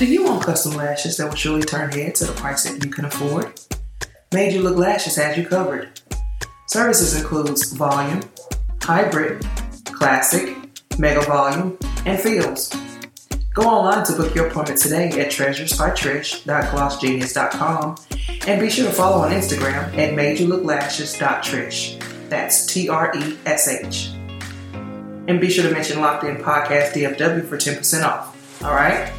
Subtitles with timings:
[0.00, 2.90] Do you want custom lashes that will surely turn heads at a price that you
[2.90, 3.60] can afford?
[4.32, 6.00] Made You Look Lashes has you covered.
[6.68, 8.22] Services includes volume,
[8.80, 9.46] hybrid,
[9.84, 10.56] classic,
[10.98, 11.76] mega volume,
[12.06, 12.74] and fills.
[13.52, 17.96] Go online to book your appointment today at treasuresbytresh.glossgenius.com
[18.46, 22.30] and be sure to follow on Instagram at madeyoulookslashes.tresh.
[22.30, 24.12] That's T R E S H.
[25.28, 28.64] And be sure to mention Locked In Podcast DFW for 10% off.
[28.64, 29.12] All right?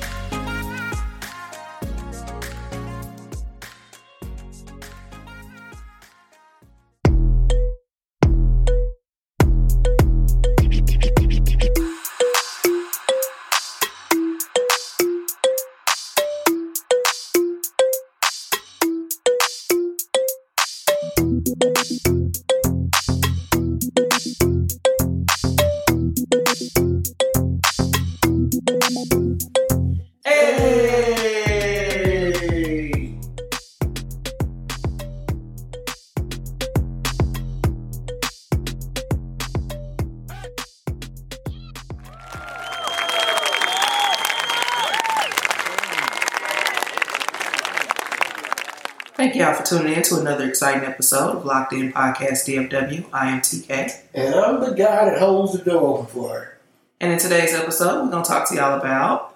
[49.71, 53.05] Tuning in to another exciting episode of Locked In Podcast DFW.
[53.13, 54.01] I am TK.
[54.13, 56.57] And I'm the guy that holds the door open for her.
[56.99, 59.33] And in today's episode, we're going to talk to y'all about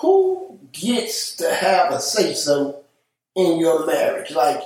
[0.00, 2.84] Who gets to have a say so
[3.34, 4.32] in your marriage?
[4.32, 4.60] Like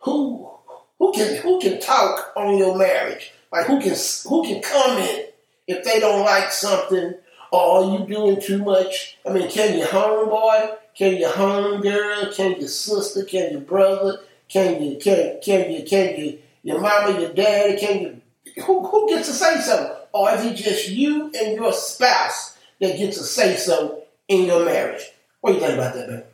[0.00, 0.50] who
[0.98, 3.32] who can who can talk on your marriage?
[3.52, 3.94] Like who can
[4.28, 5.26] who can comment
[5.68, 7.14] if they don't like something
[7.52, 9.18] or are you doing too much?
[9.24, 14.82] I mean, can your homeboy, can your homegirl, can your sister, can your brother, can
[14.82, 19.28] you can can you can you your mama, your daddy, can you who who gets
[19.28, 19.96] to say so?
[20.12, 24.64] Or is it just you and your spouse that gets to say so in your
[24.64, 25.02] marriage?
[25.40, 26.24] What do you think about that, man?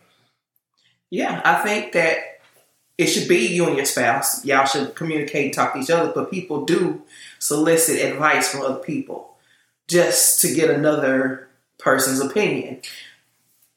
[1.10, 2.18] Yeah, I think that
[2.96, 4.44] it should be you and your spouse.
[4.44, 7.02] Y'all should communicate and talk to each other, but people do
[7.38, 9.36] solicit advice from other people
[9.88, 11.48] just to get another
[11.78, 12.80] person's opinion.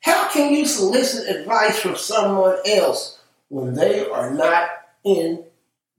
[0.01, 3.16] How can you solicit advice from someone else
[3.49, 4.69] when they are not
[5.03, 5.43] in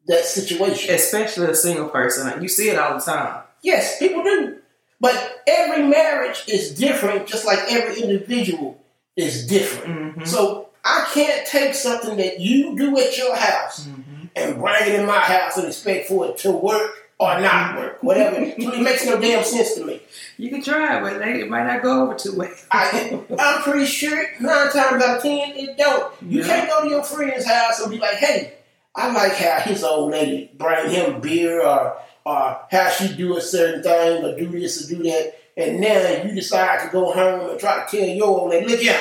[0.06, 0.94] that situation?
[0.94, 2.42] Especially a single person.
[2.42, 3.42] You see it all the time.
[3.62, 4.58] Yes, people do.
[5.00, 8.80] But every marriage is different, just like every individual
[9.16, 10.16] is different.
[10.18, 10.26] Mhm.
[10.26, 14.28] So I can't take something that you do at your house Mhm.
[14.34, 18.02] and bring it in my house and expect for it to work or not work.
[18.02, 18.36] Whatever.
[18.38, 20.00] it makes no damn sense to me.
[20.36, 22.50] You can try, but they- it might not go over too well.
[22.70, 26.12] I, I'm pretty sure nine times out of ten it don't.
[26.22, 26.46] You Yeah.
[26.46, 28.54] can't go to your friend's house and be like, "Hey,
[28.94, 33.40] I like how his old lady bring him beer, or or how she do a
[33.40, 37.50] certain thing, or do this or do that," and now you decide to go home
[37.50, 39.00] and try to tell your old lady, "Look here,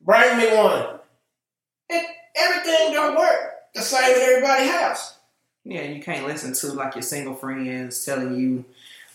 [0.00, 0.98] bring me one."
[1.90, 2.06] And
[2.36, 5.17] everything don't work the same in everybody's house.
[5.64, 8.64] Yeah, you can't listen to like your single friends telling you,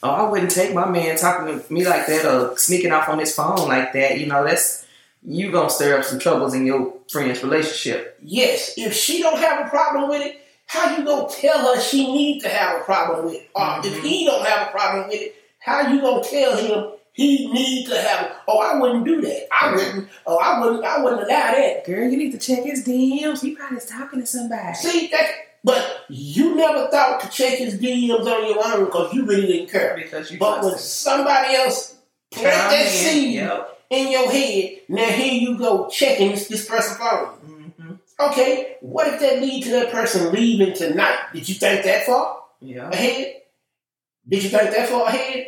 [0.03, 3.19] "Oh, I wouldn't take my man talking to me like that or sneaking off on
[3.19, 4.85] his phone like that." You know, that's
[5.25, 8.17] you gonna stir up some troubles in your friend's relationship.
[8.21, 12.11] Yes, if she don't have a problem with it, how you gonna tell her she
[12.11, 13.49] need to have a problem with it?
[13.55, 14.01] Or if Mhm.
[14.01, 17.99] he don't have a problem with it, how you gonna tell him he need to
[18.01, 18.31] have it?
[18.47, 19.47] Oh, I wouldn't do that.
[19.51, 20.09] I wouldn't.
[20.27, 20.83] Oh, I wouldn't.
[20.83, 21.85] I wouldn't allow that.
[21.85, 23.41] Girl, you need to check his DMs.
[23.41, 24.73] He probably is talking to somebody.
[24.75, 25.29] See that?
[25.63, 29.69] But you never thought to check his DMs on your own because you really didn't
[29.71, 29.95] care.
[29.95, 31.95] because you But when somebody else
[32.31, 33.79] plant that in, seed Yep.
[33.89, 37.27] in your head, now here you go checking this, this person's phone.
[37.27, 41.17] hmm Okay, what if that lead to that person leaving tonight?
[41.33, 42.43] Did you think that far?
[42.59, 42.89] Yeah.
[42.89, 43.41] ahead?
[44.27, 45.47] Did you think that far ahead?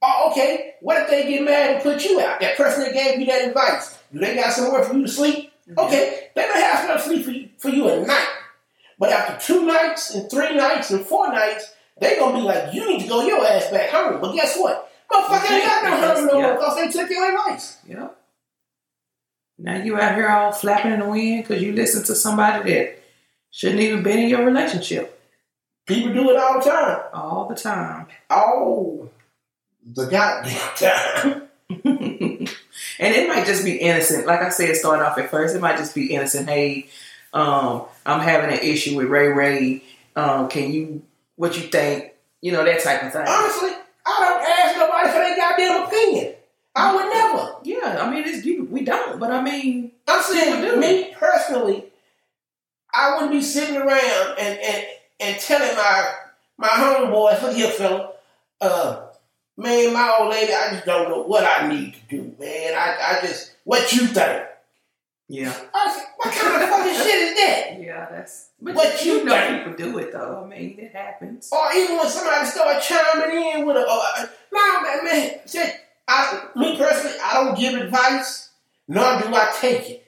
[0.00, 0.74] Oh, okay.
[0.80, 2.40] What if they get mad and put you out?
[2.40, 5.52] That person that gave you that advice, do they got somewhere for you to sleep?
[5.76, 8.28] Okay, they may have to sleep for you, for you at night.
[8.98, 12.88] But after two nights and three nights and four nights, they gonna be like, you
[12.88, 14.20] need to go your ass back home.
[14.20, 14.90] But guess what?
[15.10, 17.78] Motherfucker ain't got no home no more because they took your advice.
[17.88, 18.16] Yep.
[19.58, 22.98] Now you out here all flapping in the wind because you listen to somebody that
[23.50, 25.18] shouldn't even been in your relationship
[25.88, 27.00] People do it all the time.
[27.14, 28.06] all the time.
[28.28, 29.08] Oh,
[29.86, 31.42] the goddamn time.
[31.70, 32.48] and
[33.14, 34.26] it might just be innocent.
[34.26, 36.46] Like I said, starting off at first, it might just be innocent.
[36.46, 36.88] Hey,
[37.32, 39.82] um, I'm having an issue with Ray Ray.
[40.16, 41.02] Um, can you,
[41.36, 42.12] what you think?
[42.40, 43.24] You know, that type of thing.
[43.26, 43.70] Honestly,
[44.06, 46.34] I don't ask nobody for their goddamn opinion.
[46.74, 47.54] I would never.
[47.64, 48.64] Yeah, I mean, it's you.
[48.64, 51.84] We don't, but I mean, I'm saying, me personally,
[52.94, 54.86] I wouldn't be sitting around and and,
[55.20, 56.12] and telling my
[56.58, 58.12] my homeboys, look here, fella,
[58.60, 59.06] uh,
[59.56, 62.74] man, my old lady, I just don't know what I need to do, man.
[62.74, 64.44] I, I just, what you think?
[65.28, 65.54] Yeah.
[65.74, 67.80] I what kind of fucking shit is that?
[67.80, 68.48] Yeah, that's.
[68.60, 69.64] But What you you know think?
[69.66, 70.42] people do it though.
[70.44, 71.50] I mean, it happens.
[71.52, 75.74] Or even when somebody start chiming in with a, uh, no, man, man, shit,
[76.08, 78.50] I, me personally, I don't give advice,
[78.88, 80.04] nor do I take it.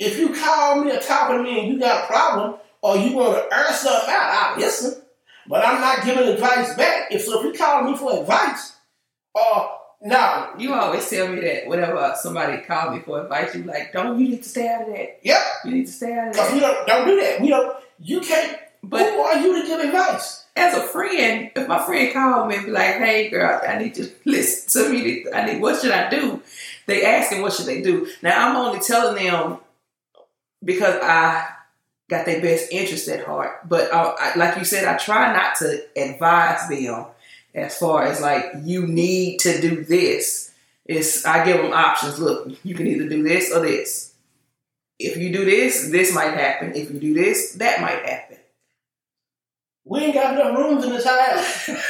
[0.00, 3.14] If you call me or talk to me and you got a problem, or you
[3.16, 5.00] want to air something out, I listen.
[5.46, 7.12] But I'm not giving advice back.
[7.12, 8.76] If so, if you call me for advice,
[9.34, 9.63] or
[10.04, 14.18] no, You always tell me that whenever somebody called me for advice, you like, don't
[14.20, 15.20] you need to stay out of that.
[15.22, 16.86] yep, You need to stay out of because we that.
[16.86, 17.40] don't don't do that.
[17.40, 17.76] We don't.
[18.00, 18.58] You can't.
[18.82, 20.42] But who are you to give advice?
[20.56, 23.96] as a friend, if my friend called me and be like, "Hey, girl, I need
[23.96, 25.24] you to listen to me.
[25.34, 26.42] I need what should I do?"
[26.86, 28.06] They asking what should they do.
[28.22, 29.58] Now I'm only telling them
[30.62, 31.48] because I
[32.08, 33.68] got their best interest at heart.
[33.68, 37.06] But I, I, like you said, I try not to advise them
[37.54, 40.52] as far as like you need to do this.
[40.84, 42.18] It's I give them options.
[42.18, 44.12] Look, you can either do this or this.
[44.98, 46.74] If you do this, this might happen.
[46.74, 48.38] If you do this, that might happen.
[49.84, 51.68] We ain't got enough rooms in this house.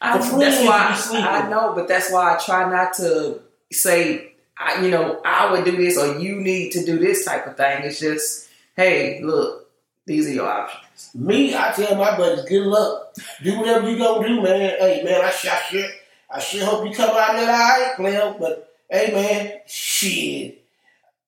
[0.00, 0.32] I, that's
[0.66, 1.22] why be.
[1.22, 3.40] I know, but that's why I try not to
[3.70, 7.46] say, I, you know, I would do this or you need to do this type
[7.46, 7.84] of thing.
[7.84, 9.70] It's just, hey, look,
[10.06, 11.10] these are your options.
[11.14, 13.14] Me, I tell my buddies, good luck.
[13.42, 14.76] Do whatever you gonna do, man.
[14.80, 15.88] Hey, man, I I sure,
[16.30, 18.34] I sure hope you come out there all right, player.
[18.38, 20.64] But hey, man, shit,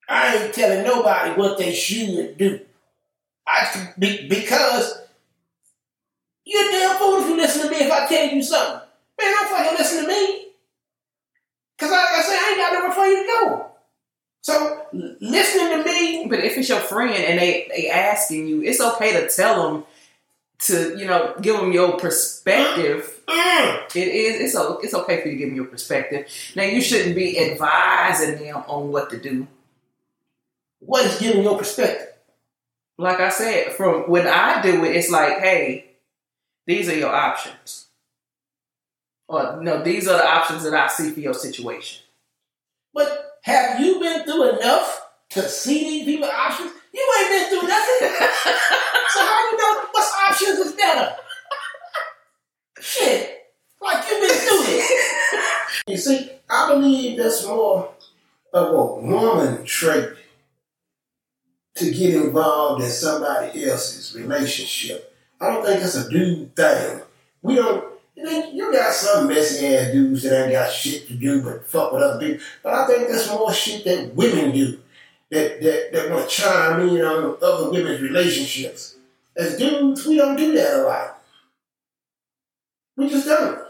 [0.09, 2.61] I ain't telling nobody what they should do.
[3.47, 5.00] I be, because
[6.44, 8.88] you're damn fool if you listen to me if I tell you something.
[9.21, 10.49] Man, don't fucking listen to me.
[11.79, 13.74] Cause like I said, I ain't got nowhere for you to go.
[14.44, 18.79] So listening to me, But if it's your friend and they they asking you, it's
[18.81, 19.85] okay to tell them
[20.67, 23.23] to, you know, give them your perspective.
[23.94, 24.55] It is.
[24.55, 26.29] It's it's okay for you to give them your perspective.
[26.55, 29.46] Now you shouldn't be advising them on what to do.
[30.81, 32.08] what is giving your perspective?
[32.99, 35.87] like I said, from when I do it, it's like, hey,
[36.67, 37.87] these are your options.
[39.26, 42.04] Or no, these are the options that I see for your situation.
[43.44, 46.73] Have you been through enough to see these people options?
[46.94, 48.08] You ain't been through nothing.
[49.11, 51.14] so how do you know what's options is better?
[52.81, 53.43] Shit.
[53.82, 55.44] Like you been through it.
[55.88, 57.91] you see, I believe that's more
[58.55, 60.08] of a woman trait
[61.75, 65.14] to get involved in somebody else's relationship.
[65.38, 67.02] I don't think it's a dude thing.
[67.43, 67.94] We don't
[68.31, 72.03] you got some messy ass dudes that ain't got shit to do but fuck with
[72.03, 72.44] other people.
[72.62, 74.81] But I think that's more shit that women do.
[75.31, 78.97] That that, that want to chime in on other women's relationships.
[79.37, 81.23] As dudes, we don't do that a lot.
[82.97, 83.61] We just don't.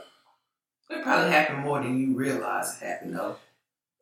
[0.91, 3.37] It probably happened more than you realize it happened though.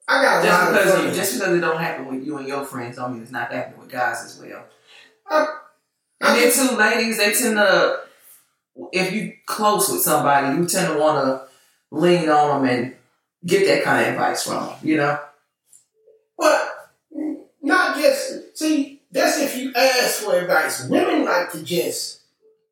[0.08, 2.36] I got a Just lot of because you, just because it don't happen with you
[2.38, 4.64] and your friends don't mean it's not happening with guys as well.
[5.28, 5.46] I,
[6.20, 8.00] And then too, ladies, they tend to
[8.92, 11.48] if you close with somebody, you tend to want to
[11.90, 12.94] lean on them and
[13.44, 14.76] get that kind of advice from them.
[14.82, 15.18] You know.
[16.38, 16.90] But
[17.60, 19.00] not just see.
[19.10, 20.88] That's if you ask for advice.
[20.88, 22.22] Women like to just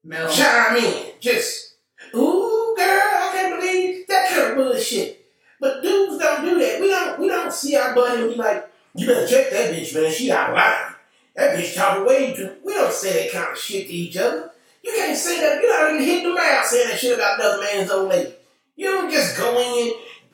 [0.02, 0.30] Mel.
[0.30, 1.12] chime in.
[1.20, 1.74] Just,
[2.14, 5.26] ooh, girl, I can't believe that kind of bullshit.
[5.60, 6.80] But dudes don't do that.
[6.80, 7.20] We don't.
[7.20, 10.10] We don't see our buddy and be like, you better check that bitch, man.
[10.10, 10.94] She out of line.
[11.36, 12.56] That bitch talking way too.
[12.64, 14.50] We don't say that kind of shit to each other.
[14.82, 15.60] You can't say that.
[15.60, 18.34] You're not even hitting the mouth saying that shit about another man's old lady.
[18.76, 19.92] You don't just go in.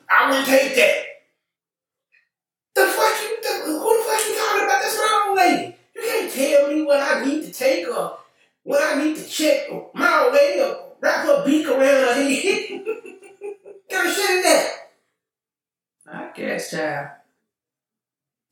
[0.09, 1.03] I wouldn't take that.
[2.75, 3.37] The fuck you?
[3.41, 4.81] The, who the fuck you talking about?
[4.81, 5.75] That's my old lady.
[5.95, 8.17] You can't tell me what I need to take or
[8.63, 12.69] what I need to check my old lady or wrap her beak around her head.
[13.89, 14.71] kind of shit is that?
[16.09, 17.09] I guess, child.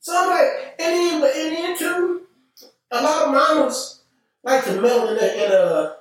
[0.00, 2.22] So I'm like, and then, but and then too,
[2.90, 3.95] a lot of mamas
[4.46, 5.96] like to meld in a, in a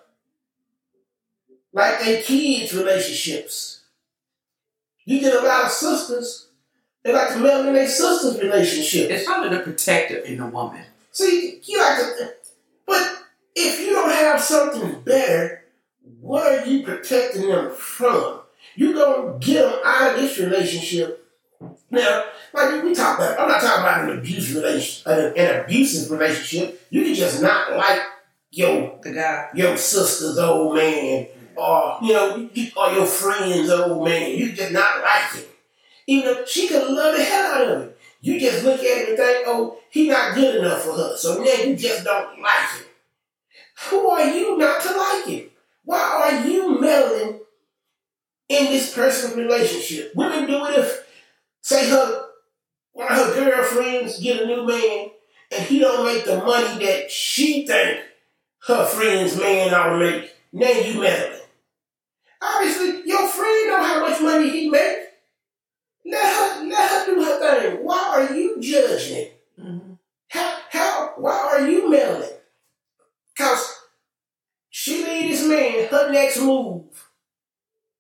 [1.73, 3.81] like they kids relationships.
[5.03, 6.47] You get a lot of sisters,
[7.03, 9.11] they like to meld in their sisters' relationships.
[9.11, 10.83] It's probably the protector in a woman.
[11.11, 12.33] See, you like to,
[12.85, 13.23] but
[13.55, 15.65] if you don't have something better,
[16.21, 18.41] what are you protecting them from?
[18.75, 21.21] You gonna get them out of this relationship.
[21.89, 26.11] Now, like we talk about, I'm not talking about an abusive relation, an, an abusive
[26.11, 26.85] relationship.
[26.89, 28.01] You can just not like
[28.57, 29.49] your The guy.
[29.53, 34.31] your sister's old man, or you know, you, or your friend's old man.
[34.31, 35.45] You just not like him,
[36.07, 37.89] even though she could love the hell out of him.
[38.21, 41.15] You just look at him and think, oh, he not good enough for her.
[41.15, 42.85] So now you just don't like him.
[43.89, 45.49] Who are you not to like him?
[45.83, 45.99] Why
[46.41, 47.41] are you meddling
[48.49, 50.11] in this person's relationship.
[50.15, 51.07] Women do it if,
[51.61, 52.25] say, her
[52.93, 55.09] one of her girlfriends get a new man
[55.51, 57.99] and he don't make the money that she think
[58.67, 60.31] her friend's man make.
[60.51, 61.41] Now you meddling.
[62.41, 64.97] Obviously, your friend know how much money he make.
[66.05, 67.83] Let her, let her do her thing.
[67.83, 69.31] Why are you judging?
[69.59, 69.93] Mm-hmm.
[70.29, 72.29] How, how, why are you meddling?
[73.37, 73.75] Cause
[74.69, 76.83] she leave this man, her next move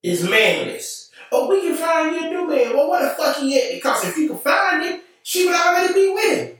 [0.03, 1.09] is manless.
[1.31, 2.75] Oh, we can find you a new man.
[2.75, 3.75] Well, what the fuck he at?
[3.75, 6.57] Because if you can find him, she would already be with him.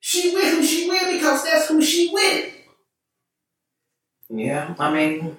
[0.00, 2.55] She with him, she with because that's who she with.
[4.36, 5.36] Yeah, I mean,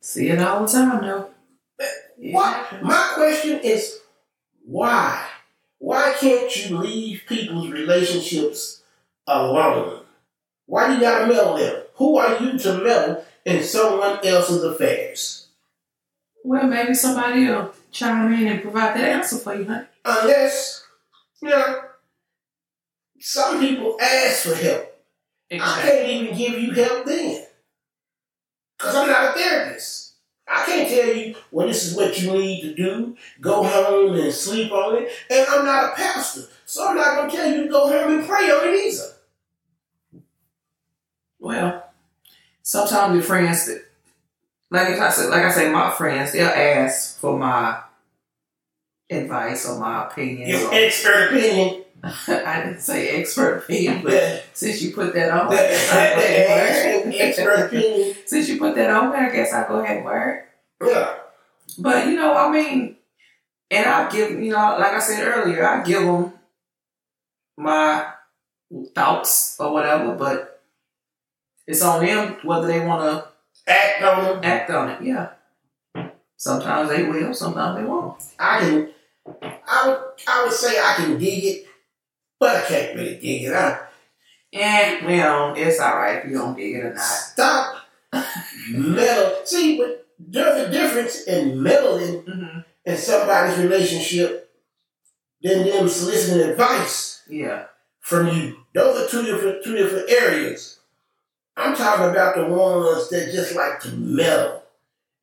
[0.00, 1.30] see it all the time though.
[2.18, 2.34] Yeah.
[2.34, 2.78] Why?
[2.82, 3.98] My question is,
[4.64, 5.26] why?
[5.78, 8.82] Why can't you leave people's relationships
[9.26, 10.04] alone?
[10.66, 11.82] Why do you gotta meddle them?
[11.94, 15.48] Who are you to meddle in someone else's affairs?
[16.44, 19.86] Well, maybe somebody will chime in and provide that answer for you, honey.
[20.04, 20.84] Unless,
[21.42, 21.82] you know,
[23.18, 24.86] some people ask for help.
[25.52, 27.46] I can't even give you help then.
[28.80, 30.14] Because I'm not a therapist.
[30.48, 33.16] I can't tell you, well, this is what you need to do.
[33.40, 35.10] Go home and sleep on it.
[35.30, 36.42] And I'm not a pastor.
[36.64, 40.22] So I'm not going to tell you to go home and pray on it either.
[41.38, 41.84] Well,
[42.62, 43.84] sometimes your friends, that-
[44.70, 47.80] like I said, like I say, my friends, they'll ask for my
[49.10, 50.48] advice or my opinions.
[50.62, 51.84] Your expert opinion.
[52.28, 55.52] I didn't say expert opinion, but since you put that on,
[57.14, 58.16] expert opinion.
[58.26, 60.48] since you put that on, I guess I'll go ahead and wear
[60.80, 60.88] it.
[60.88, 61.14] Yeah.
[61.78, 62.96] But you know, I mean,
[63.70, 66.32] and I give you know, like I said earlier, I give them
[67.56, 68.12] my
[68.94, 70.62] thoughts or whatever, but
[71.66, 73.28] it's on them whether they want to
[73.70, 74.40] Act on them.
[74.42, 75.02] act on it.
[75.02, 75.30] Yeah.
[76.36, 78.16] Sometimes they will, sometimes they won't.
[78.38, 78.88] I can,
[79.42, 81.66] I would, I would say I can dig it,
[82.40, 83.52] but I can't really dig it.
[83.54, 83.78] I,
[84.52, 87.02] And you know, it's all right if you don't dig it or not.
[87.02, 87.76] Stop
[88.70, 89.46] meddling.
[89.46, 94.50] See, but there's a difference in meddling hmm in somebody's relationship
[95.42, 97.66] than them soliciting advice Yeah.
[98.00, 98.56] from you.
[98.74, 100.80] Those are two different two different areas.
[101.58, 104.62] I'm talking about the ones that just like to meddle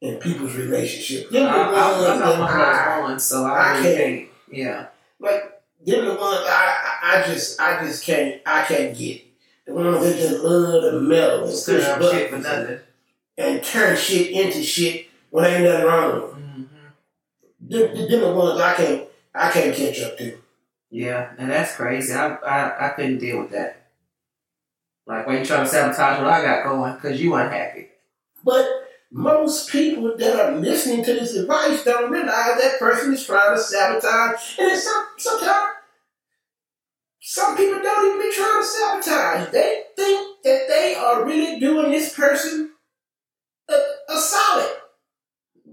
[0.01, 1.31] in people's relationship.
[1.31, 3.97] Them I, the I, I'm ones one of I, so I I can't.
[3.97, 4.29] can't.
[4.51, 4.85] Yeah.
[5.19, 9.21] like them the ones I, I just I just can't I can't get.
[9.65, 12.79] The ones that just love to meddle and push for nothing.
[13.37, 16.69] and turn shit into shit when ain't nothing wrong with them.
[17.59, 19.03] hmm Them, them the ones I can't
[19.35, 20.37] I can't catch up to.
[20.89, 22.13] Yeah, and that's crazy.
[22.13, 23.87] I, I I couldn't deal with that.
[25.05, 27.89] Like when you trying to sabotage what I got going because you unhappy.
[28.43, 28.65] But
[29.11, 33.61] most people that are listening to this advice don't realize that person is trying to
[33.61, 34.59] sabotage.
[34.59, 35.73] And some, sometimes
[37.21, 39.51] some people don't even be trying to sabotage.
[39.51, 42.71] They think that they are really doing this person
[43.69, 43.73] a,
[44.09, 44.73] a solid.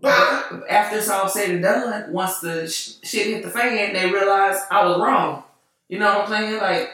[0.00, 4.10] But after it's all said and done, once the sh- shit hit the fan, they
[4.10, 5.44] realize I was wrong.
[5.88, 6.60] You know what I'm saying?
[6.60, 6.90] Like,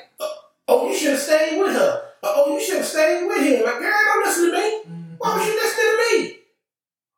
[0.68, 2.02] oh, you should have stayed with her.
[2.23, 3.64] Oh, you should have stayed with him.
[3.64, 4.79] Like, girl, don't listen to me.
[5.21, 6.37] Why was you listening to me?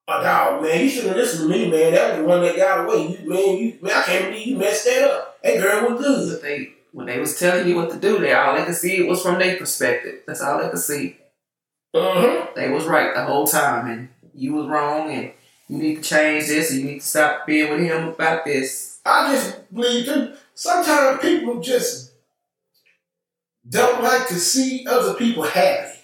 [0.08, 1.92] Oh, dog, man, you should have listened to me, man.
[1.92, 3.06] That was the one that got away.
[3.06, 5.40] You, man, you, man, I can't believe you messed that up.
[5.44, 6.32] That girl was good.
[6.32, 8.96] But they when they was telling you what to do, they all they could see
[8.96, 10.22] it was from their perspective.
[10.26, 11.16] That's all they could see.
[11.94, 12.48] Uh-huh.
[12.56, 15.30] They was right the whole time, and you was wrong, and
[15.68, 18.98] you need to change this, and you need to stop being with him about this.
[19.06, 20.34] I just believe too.
[20.56, 22.14] Sometimes people just
[23.68, 26.00] don't like to see other people happy.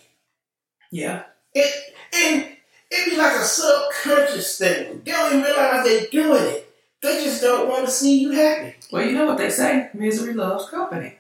[0.93, 1.25] Yeah.
[1.59, 2.57] It and
[2.91, 5.03] it be like a subconscious thing.
[5.05, 6.75] They don't even realize they're doing it.
[7.03, 8.75] They just don't want to see you happy.
[8.91, 11.19] Well, you know what they say: misery loves company.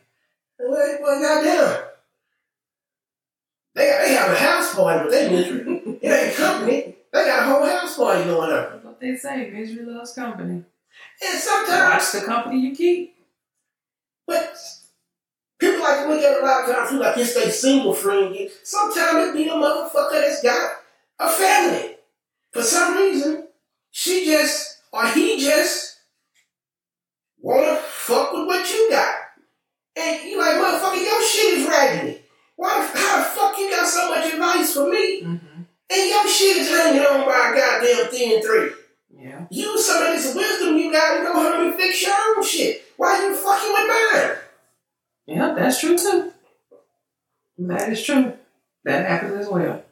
[0.58, 1.84] Well, well goddamn.
[3.74, 5.98] They got they have a house party, but they misery.
[6.02, 6.96] it ain't company.
[7.12, 8.70] They got a whole house party going on.
[8.72, 10.64] That's what they say: misery loves company.
[11.22, 13.17] And sometimes Watch the company you keep.
[16.08, 18.36] Like at it a lot of times feel like it's their single friend.
[18.62, 20.72] Sometimes it be a motherfucker that's got
[21.18, 21.96] a family.
[22.52, 23.48] For some reason,
[23.90, 25.98] she just or he just
[27.40, 29.14] wanna fuck with what you got.
[29.96, 32.22] And you like, motherfucker, your shit is raggedy.
[32.56, 35.22] Why the, how the fuck you got so much advice for me?
[35.22, 35.62] Mm-hmm.
[35.90, 38.72] And your shit is hanging on by a goddamn thin thread.
[39.10, 39.46] Yeah.
[39.50, 42.82] Use some of this wisdom you got and go home and fix your own shit.
[42.96, 44.47] Why you fucking with mine?
[45.28, 46.32] Yeah, that's true too.
[47.58, 48.32] That is true.
[48.84, 49.82] That happens as well.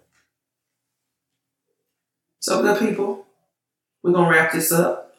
[2.41, 3.27] So, good people,
[4.03, 5.15] we're gonna wrap this up,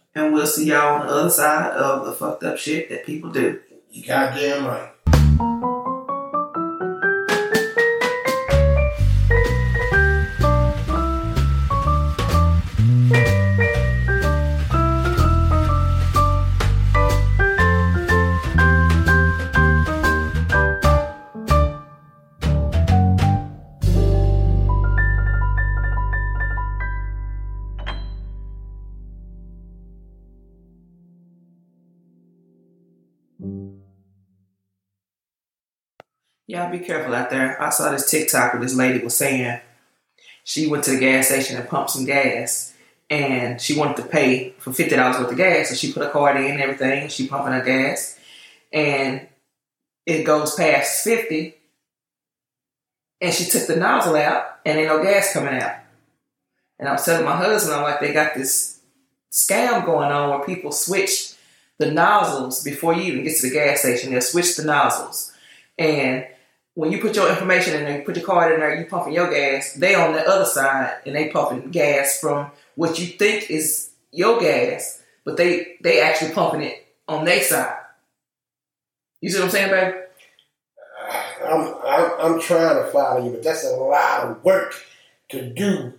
[36.57, 37.61] Y'all be careful out there.
[37.61, 39.61] I saw this TikTok where this lady was saying
[40.43, 42.73] she went to the gas station and pumped some gas
[43.11, 45.69] and she wanted to pay for fifty dollars worth of gas.
[45.69, 48.17] So she put a card in and everything, she pumping her gas,
[48.73, 49.27] and
[50.07, 51.53] it goes past fifty.
[53.21, 55.75] And she took the nozzle out and ain't no gas coming out.
[56.79, 58.79] And I was telling my husband, I'm like, they got this
[59.31, 61.35] scam going on where people switch
[61.77, 64.11] the nozzles before you even get to the gas station.
[64.11, 65.31] They'll switch the nozzles.
[65.77, 66.25] And
[66.77, 69.11] when you put your information in there, you put your card in there, you pumping
[69.11, 73.49] your gas, they on the other side and they pumping gas from what you think
[73.49, 77.79] is your gas, but they they actually pumping it on their side.
[79.21, 79.97] You see what I'm saying, baby?
[81.47, 84.75] I'm, I'm, I'm trying to follow you, but that's a lot of work
[85.29, 85.93] to do.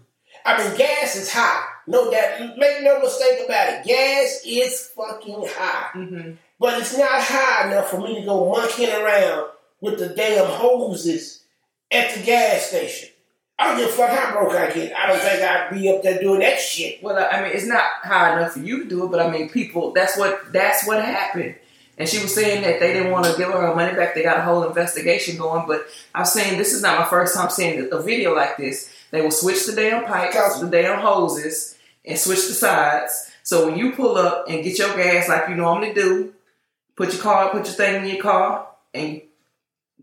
[0.46, 1.64] I mean, gas is high.
[1.88, 2.56] No doubt.
[2.56, 3.84] Make no mistake about it.
[3.84, 5.88] Gas is fucking high.
[5.96, 6.32] Mm-hmm.
[6.60, 9.48] But it's not high enough for me to go monkeying around
[9.80, 11.44] with the damn hoses
[11.90, 13.10] at the gas station.
[13.58, 14.96] I don't give a fuck how broke I get.
[14.96, 17.02] I don't think I'd be up there doing that shit.
[17.02, 19.48] Well, I mean, it's not high enough for you to do it, but I mean,
[19.48, 19.92] people.
[19.92, 21.56] That's what that's what happened.
[21.96, 24.14] And she was saying that they didn't want to give her her money back.
[24.14, 25.66] They got a whole investigation going.
[25.66, 28.94] But I'm saying this is not my first time seeing a video like this.
[29.10, 33.32] They will switch the damn pipes, the damn hoses, and switch the sides.
[33.42, 36.32] So when you pull up and get your gas like you normally do,
[36.94, 39.22] put your car, put your thing in your car, and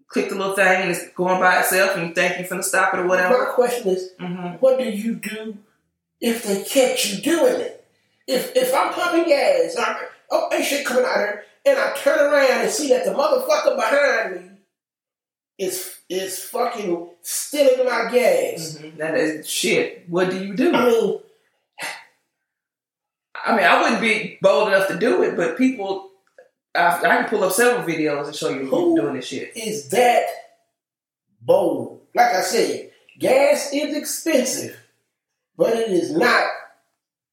[0.08, 2.94] click the little thing, and it's going by itself, and you think you're finna stop
[2.94, 3.38] it or whatever.
[3.38, 5.58] My question is, hmm what do you do
[6.22, 7.86] if they catch you doing it?
[8.28, 11.94] If if I'm pumping gas, I, oh, ain't shit coming out of here, and I
[11.96, 14.52] turn around and see that the motherfucker behind me
[15.58, 18.78] is is fucking stealing my gas.
[18.78, 20.10] hmm That is shit.
[20.10, 20.74] What do you do?
[20.74, 21.20] I mean,
[23.46, 26.10] I mean, I wouldn't be bold enough to do it, but people,
[26.76, 28.96] I, I can pull up several videos and show you Who?
[28.96, 29.52] who's doing this shit.
[29.56, 30.26] is that
[31.42, 32.02] bold?
[32.14, 34.78] Like I said, gas is expensive,
[35.58, 36.44] but it is not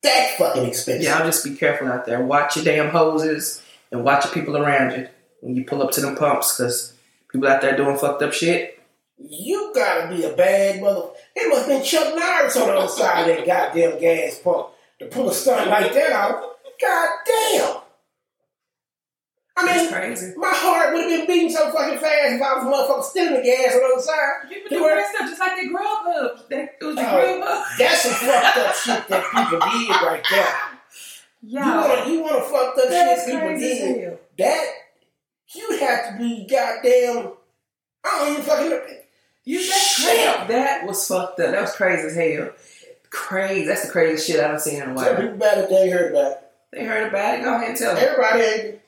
[0.03, 1.03] that fucking expensive.
[1.05, 2.23] Yeah, I'll just be careful out there.
[2.23, 5.09] Watch your damn hoses and watch the people around you
[5.41, 6.95] when you pull up to them pumps, because
[7.31, 8.79] people out there doing fucked up shit.
[9.19, 11.11] You gotta be a bad mother.
[11.37, 14.69] It must have been Chuck Norris on the other side of that goddamn gas pump
[14.99, 16.43] to pull a stunt like that out.
[16.81, 17.77] God damn.
[19.55, 20.33] I It's mean, crazy.
[20.37, 23.43] my heart would have been beating so fucking fast if I was motherfucking stealing the
[23.43, 24.49] gas on the other side.
[24.49, 26.49] People do doing that stuff just like they grew up.
[26.49, 27.43] That, it was the Oh.
[27.43, 27.67] up.
[27.79, 30.55] That's some fucked up shit that people did right there.
[31.43, 34.19] You wanna, you wanna fucked up that's shit people crazy as did.
[34.39, 34.67] That,
[35.55, 37.33] you'd have to be goddamn,
[38.05, 38.81] I don't even fucking know.
[39.45, 40.07] You that Shit.
[40.07, 40.53] crazy.
[40.53, 41.51] That was fucked up.
[41.51, 42.51] That was crazy as hell.
[43.11, 43.67] Crazy.
[43.67, 45.05] That's the craziest shit I haven't seen in a while.
[45.05, 46.39] Tell people about it, they heard about it.
[46.73, 47.43] They heard about it.
[47.43, 48.05] Go ahead and tell them.
[48.09, 48.79] Everybody ain't.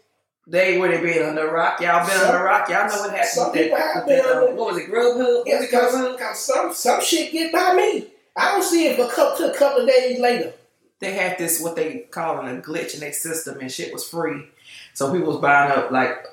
[0.46, 1.80] They would have been under a rock.
[1.80, 2.68] Y'all been Some- under a rock.
[2.68, 3.28] Y'all know what happened.
[3.28, 4.90] some with people that, have been that, uh, under- What was it?
[4.90, 5.42] Grubhub?
[5.46, 8.08] Yeah, because some some shit get by me.
[8.36, 10.52] I don't see it for a couple, a couple of days later.
[11.00, 14.48] They had this what they calling a glitch in their system, and shit was free.
[14.92, 16.26] So people was buying up like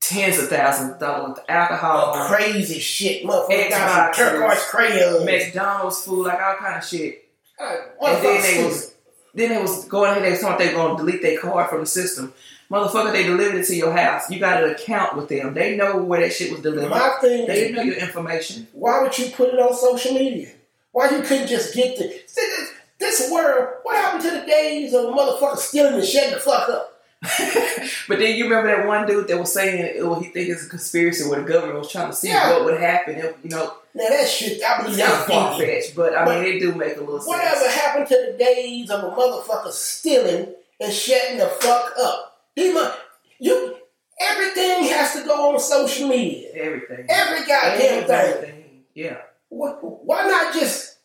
[0.00, 3.70] tens of thousands of dollars of alcohol, Oh, crazy shit, motherfucker.
[3.70, 5.24] Got some turquoise crayons.
[5.24, 7.28] McDonald's food, like all kind of shit.
[7.58, 8.94] Uh, And then they was
[9.36, 10.24] then they was going ahead.
[10.24, 12.32] They talking they were gonna delete their card from the system.
[12.70, 14.28] Motherfucker, they delivered it to your house.
[14.28, 15.54] You got an account with them.
[15.54, 16.90] They know where that shit was delivered.
[16.90, 18.66] My thing They is, know your information.
[18.72, 20.48] why would you put it on social media?
[20.90, 23.68] Why you couldn't just get the this, this world?
[23.84, 26.95] What happened to the days of motherfuckers stealing and shutting the fuck up?
[28.08, 30.68] but then you remember that one dude that was saying oh, he think it's a
[30.68, 32.52] conspiracy where the government was trying to see Yeah.
[32.52, 33.16] what would happen.
[33.16, 36.60] If, you know, Now that shit, I believe that's far fetched, but I mean, it
[36.60, 37.28] do make a little sense.
[37.28, 42.38] Whatever happened to the days of a motherfucker stealing and shutting the fuck up?
[42.54, 42.94] These mo-
[43.38, 43.76] you,
[44.20, 46.50] everything has to go on social media.
[46.54, 47.06] Everything.
[47.08, 48.82] Every goddamn thing.
[48.94, 49.18] Yeah.
[49.48, 50.98] Why not just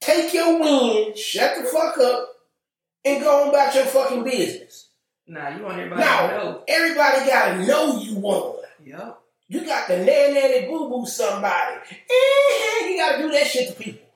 [0.00, 2.28] take your win, shut the fuck up,
[3.04, 4.83] and go on about your fucking business?
[5.26, 6.62] Nah, you want everybody Now, to know.
[6.68, 8.56] everybody gotta know you won.
[8.84, 9.18] Yep.
[9.48, 11.76] You got the nan nanny boo boo somebody.
[11.90, 14.06] Eh, you gotta do that shit to people.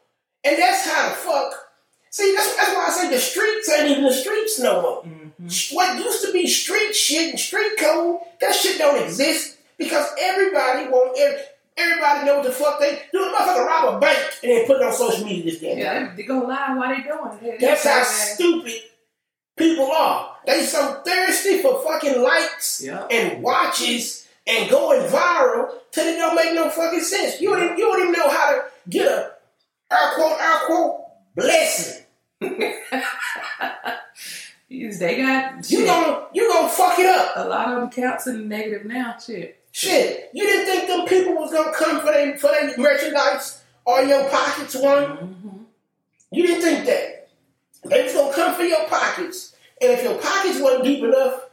[0.45, 1.65] And that's how the fuck
[2.11, 5.03] See, that's, that's why I say the streets ain't even the streets no more.
[5.05, 5.75] Mhm.
[5.75, 10.89] What used to be street shit and street code, that shit don't exist because everybody
[10.89, 11.39] want every,
[11.77, 13.23] everybody know what the fuck they do.
[13.23, 15.79] A motherfucker rob a bank and then put it on social media this day.
[15.79, 17.61] Yeah, they, they go live while they doing it.
[17.61, 18.73] That's how stupid
[19.59, 20.37] people are.
[20.47, 23.07] They so thirsty for fucking likes Yeah.
[23.11, 27.41] and watches and going viral till it don't make no fucking sense.
[27.41, 29.33] You don't even, you don't even know how to get a
[29.93, 31.01] air quote air quote
[31.35, 32.05] blessing.
[34.71, 37.33] They got You gonna you gonna fuck it up.
[37.37, 39.17] a lot of them counts in the negative now.
[39.19, 39.59] Shit.
[39.73, 44.03] Shit, you didn't think them people was gonna come for their for their merchandise or
[44.03, 45.07] your pockets one?
[45.07, 45.65] Mhm.
[46.33, 47.29] You didn't think that.
[47.85, 48.09] They
[48.69, 51.49] was gonna come for your pockets, and if your pockets wasn't deep enough,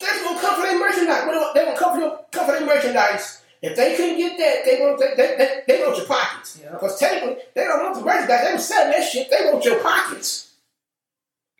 [0.00, 1.24] was gonna come for their merchandise.
[1.26, 3.42] Well, They gonna come for your come for their merchandise.
[3.62, 6.60] If they couldn't get that, they want they, they, they, they want your pockets.
[6.62, 6.72] Yeah.
[6.72, 8.46] Because technically, they don't want the merchandise.
[8.46, 9.30] They was selling that shit.
[9.30, 10.54] They want your pockets.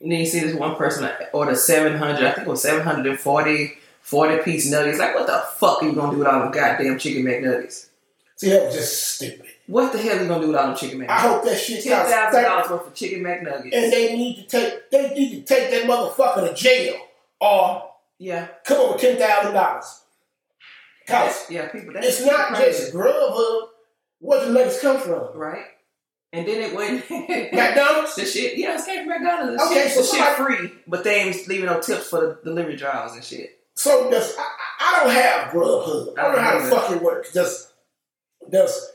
[0.01, 3.79] And then you see this one person that ordered 700, I think it was 740
[4.03, 4.99] 40 piece nuggets.
[5.01, 7.89] Like, what the fuck are you gonna do with all them goddamn chicken McNuggets?
[8.37, 9.47] See, that was just stupid.
[9.67, 11.11] What the hell are you gonna do with all them chicken McNuggets?
[11.11, 13.73] I hope that shit Ten thousand dollars worth of chicken McNuggets.
[13.73, 16.97] and they need to take they need to take that motherfucker to jail
[17.41, 20.03] or yeah, come over ten thousand dollars.
[21.07, 21.93] Cause yeah, people.
[21.95, 22.79] That's it's not crazy.
[22.85, 23.69] just Grubhub.
[24.19, 25.37] Where the nuggets come from?
[25.39, 25.65] right.
[26.33, 27.09] And then it went.
[27.53, 28.15] McDonald's.
[28.17, 29.63] the shit, yeah, it came from McDonald's.
[29.63, 32.39] The Okay, shit, so the shit free, but they ain't leaving no tips for the
[32.45, 33.59] delivery drivers and shit.
[33.75, 34.47] So does I, I
[34.81, 36.19] I don't have Grubhub.
[36.19, 37.33] I don't know how the fuck it works.
[37.33, 37.73] Does
[38.51, 38.91] does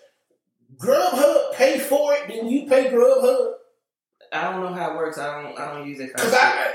[0.82, 2.28] Grubhub pay for it?
[2.28, 3.54] Then you pay Grubhub?
[4.34, 5.18] I don't know how it works.
[5.18, 5.60] I don't.
[5.60, 6.12] I don't use it.
[6.14, 6.74] Because I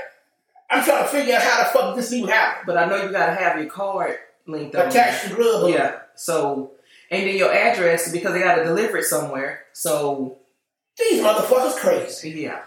[0.69, 2.65] I'm trying to figure out how the fuck this even happened.
[2.67, 4.87] but I know you gotta have your card linked up.
[4.89, 5.73] Attached to Grubhub.
[5.73, 5.99] Yeah.
[6.15, 6.71] So,
[7.11, 9.63] and then your address because they gotta deliver it somewhere.
[9.73, 10.37] So,
[10.97, 12.31] These motherfuckers crazy.
[12.31, 12.61] yeah.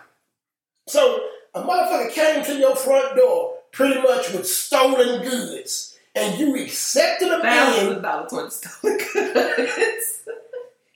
[0.88, 1.20] So
[1.55, 7.29] a motherfucker came to your front door pretty much with stolen goods, and you accepted
[7.29, 10.22] a of dollars worth of stolen goods.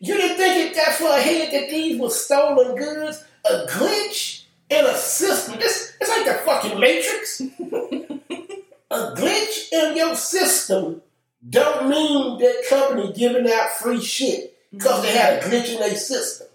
[0.06, 3.24] You didn't think it that far ahead that these were stolen goods?
[3.46, 5.54] A glitch in a system.
[5.58, 7.40] It's, it's like the fucking Matrix.
[7.40, 11.00] a glitch in your system
[11.48, 15.96] don't mean that company giving out free shit because they had a glitch in their
[15.96, 16.48] system.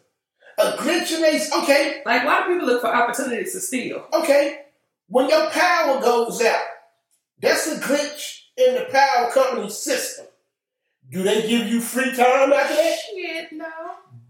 [0.59, 4.05] A glitch in their system, okay, Like, why do people look for opportunities to steal?
[4.13, 4.59] okay.
[5.07, 6.65] When your power goes out,
[7.41, 10.27] that's a glitch in the power company system.
[11.09, 12.95] Do they give you free time after that?
[13.13, 13.65] Shit, no.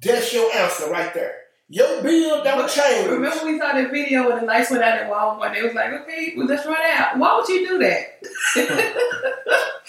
[0.01, 1.35] That's your answer right there.
[1.67, 3.07] Your bill don't change.
[3.09, 5.53] Remember we saw that video when the lights went out at Walmart?
[5.53, 7.17] They was like, okay, well, let's run out.
[7.19, 8.21] Why would you do that?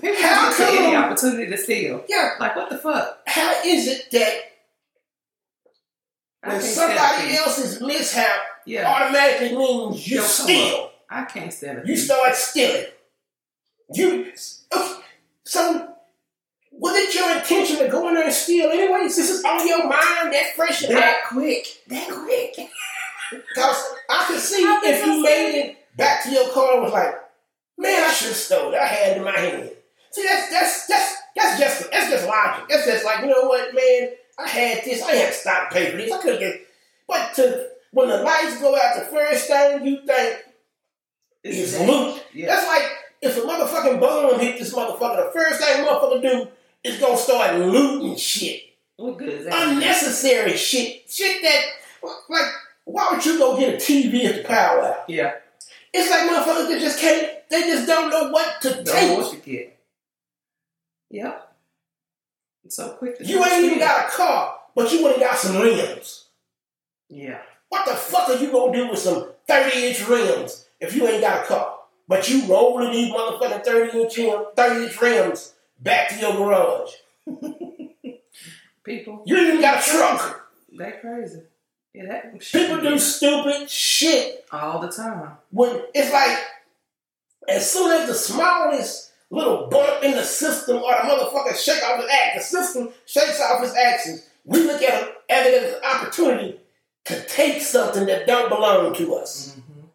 [0.00, 2.04] People How for any opportunity to steal.
[2.08, 3.18] Yeah, Like, what the fuck?
[3.26, 4.34] how is it that
[6.44, 8.28] when somebody else's mishap
[8.66, 10.90] Yeah, automatically means you Yo, steal?
[11.08, 11.86] I can't stand it.
[11.86, 12.84] You start stealing.
[13.94, 14.32] You
[14.72, 15.00] uh, okay,
[15.44, 15.88] so
[16.72, 19.16] was it your intention to go in there and steal anyways?
[19.16, 21.00] This is on your mind that fresh and hot?
[21.00, 21.66] that quick.
[21.88, 22.54] That quick.
[23.30, 26.92] Because I could see How if you made it back to your car and was
[26.92, 27.14] like,
[27.76, 28.78] man, I should have stole it.
[28.78, 29.70] I had it in my hand.
[30.12, 32.68] See, that's that's that's that's just that's just logic.
[32.68, 35.02] That's just like, you know what, man, I had this.
[35.02, 36.12] I had to stop paying for this.
[36.12, 36.58] I could have just
[37.08, 40.38] but to when the lights go out, the first thing you think
[41.42, 42.22] is that- loot.
[42.32, 42.46] Yeah.
[42.46, 42.84] That's like
[43.22, 46.48] if a motherfucking bomb hit this motherfucker, the first thing motherfucker do
[46.86, 48.62] is gonna start looting shit.
[48.96, 49.68] What good is that?
[49.68, 51.10] Unnecessary shit.
[51.10, 51.62] Shit that
[52.28, 52.52] like
[52.84, 55.04] why would you go get a TV at the power out?
[55.08, 55.34] Yeah.
[55.92, 59.32] It's like motherfuckers that just can't they just don't know what to Don't know what
[59.32, 59.78] you get.
[61.10, 61.54] Yep.
[62.64, 63.16] It's so quick.
[63.20, 66.26] You ain't even got a car, but you would've got some rims.
[67.08, 67.38] Yeah.
[67.68, 71.20] What the fuck are you gonna do with some 30 inch rims if you ain't
[71.20, 71.78] got a car?
[72.08, 76.90] But you rolling these motherfucking 30 inch rim- 30 inch rims back to your garage.
[78.84, 79.22] People.
[79.26, 80.48] You ain't even got a truck.
[80.78, 81.42] They crazy.
[81.94, 85.32] Yeah, that People do stupid shit all the time.
[85.50, 86.38] when it's like
[87.48, 92.00] as soon as the smallest little bump in the system or the motherfucker shake off
[92.00, 96.60] his act, the system shakes off his actions, we look at it as an opportunity
[97.06, 99.56] to take something that don't belong to us.
[99.56, 99.86] Mm-hmm.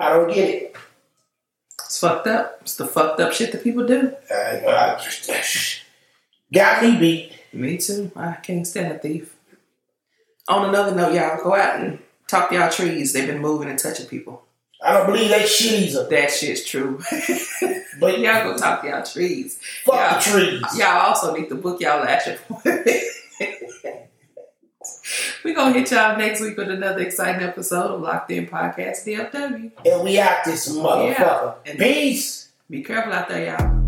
[0.00, 0.76] I don't get it.
[1.90, 2.58] It's fucked up.
[2.62, 4.14] It's the fucked up shit that people do.
[4.30, 4.60] I
[6.52, 7.32] got me beat.
[7.52, 8.12] Me too.
[8.14, 9.34] I can't stand a thief.
[10.46, 11.98] On another note, y'all go out and
[12.28, 13.12] talk to y'all trees.
[13.12, 14.44] They've been moving and touching people.
[14.80, 16.08] I don't believe that shit either.
[16.08, 17.02] That shit's true.
[17.98, 19.58] But y'all go talk to y'all trees.
[19.84, 20.62] fuck the trees.
[20.78, 22.88] Y'all also need to book y'all lash appointment.
[25.44, 29.70] We gonna hit y'all next week with another exciting episode of Locked In Podcast DFW.
[29.84, 31.54] And we out this motherfucker.
[31.66, 31.74] Yeah.
[31.76, 32.48] Peace.
[32.68, 33.79] Be careful out there, y'all.